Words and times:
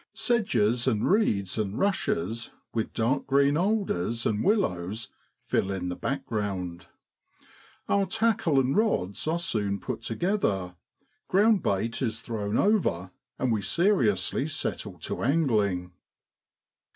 Sedges 0.15 0.87
and 0.87 1.07
reeds 1.07 1.59
and 1.59 1.77
rushes, 1.77 2.49
with 2.73 2.91
dark 2.91 3.27
green 3.27 3.55
alders 3.55 4.25
and 4.25 4.43
wil 4.43 4.61
lows, 4.61 5.11
fill 5.43 5.69
in 5.71 5.89
the 5.89 5.95
back 5.95 6.25
ground. 6.25 6.87
Our 7.87 8.07
tackle 8.07 8.59
and 8.59 8.75
rods 8.75 9.27
are 9.27 9.37
soon 9.37 9.79
put 9.79 10.01
together: 10.01 10.73
ground 11.27 11.61
bait 11.61 12.01
is 12.01 12.19
thrown 12.19 12.57
over, 12.57 13.11
and 13.37 13.51
we 13.51 13.61
seriously 13.61 14.47
settle 14.47 14.97
to 15.01 15.21
angling. 15.21 15.91